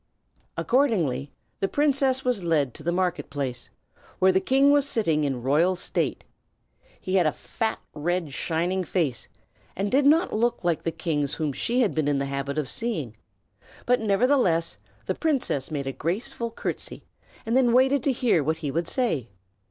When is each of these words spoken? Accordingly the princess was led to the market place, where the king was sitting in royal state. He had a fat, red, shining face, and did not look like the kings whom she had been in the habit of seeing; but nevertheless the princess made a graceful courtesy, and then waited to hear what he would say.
Accordingly 0.57 1.31
the 1.59 1.67
princess 1.67 2.25
was 2.25 2.41
led 2.41 2.73
to 2.73 2.81
the 2.81 2.91
market 2.91 3.29
place, 3.29 3.69
where 4.17 4.31
the 4.31 4.39
king 4.39 4.71
was 4.71 4.89
sitting 4.89 5.23
in 5.25 5.43
royal 5.43 5.75
state. 5.75 6.23
He 6.99 7.13
had 7.17 7.27
a 7.27 7.31
fat, 7.31 7.79
red, 7.93 8.33
shining 8.33 8.83
face, 8.83 9.27
and 9.75 9.91
did 9.91 10.07
not 10.07 10.33
look 10.33 10.63
like 10.63 10.81
the 10.81 10.91
kings 10.91 11.35
whom 11.35 11.53
she 11.53 11.81
had 11.81 11.93
been 11.93 12.07
in 12.07 12.17
the 12.17 12.25
habit 12.25 12.57
of 12.57 12.67
seeing; 12.67 13.15
but 13.85 14.01
nevertheless 14.01 14.79
the 15.05 15.13
princess 15.13 15.69
made 15.69 15.85
a 15.85 15.91
graceful 15.93 16.49
courtesy, 16.49 17.03
and 17.45 17.55
then 17.55 17.71
waited 17.71 18.01
to 18.01 18.11
hear 18.11 18.43
what 18.43 18.57
he 18.57 18.71
would 18.71 18.87
say. 18.87 19.29